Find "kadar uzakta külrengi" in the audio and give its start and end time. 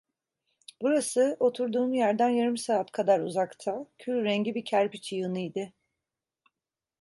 2.91-4.55